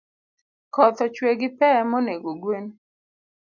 Koth 0.73 1.01
ochue 1.05 1.31
gi 1.39 1.49
pe 1.57 1.67
monego 1.91 2.31
gwen 2.41 2.65